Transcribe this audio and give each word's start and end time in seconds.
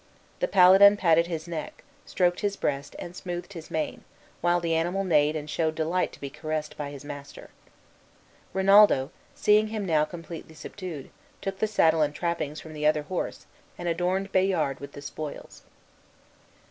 The 0.39 0.47
paladin 0.47 0.97
patted 0.97 1.27
his 1.27 1.47
neck, 1.47 1.83
stroked 2.07 2.39
his 2.39 2.55
breast, 2.55 2.95
and 2.97 3.15
smoothed 3.15 3.53
his 3.53 3.69
mane, 3.69 4.03
while 4.41 4.59
the 4.59 4.73
animal 4.73 5.03
neighed 5.03 5.35
and 5.35 5.47
showed 5.47 5.75
delight 5.75 6.11
to 6.13 6.19
be 6.19 6.31
caressed 6.31 6.75
by 6.75 6.89
his 6.89 7.05
master. 7.05 7.51
Rinaldo, 8.51 9.11
seeing 9.35 9.67
him 9.67 9.85
now 9.85 10.05
completely 10.05 10.55
subdued, 10.55 11.11
took 11.39 11.59
the 11.59 11.67
saddle 11.67 12.01
and 12.01 12.15
trappings 12.15 12.59
from 12.59 12.73
the 12.73 12.87
other 12.87 13.03
horse, 13.03 13.45
and 13.77 13.87
adorned 13.87 14.31
Bayard 14.31 14.79
with 14.79 14.93
the 14.93 15.03
spoils. 15.03 15.61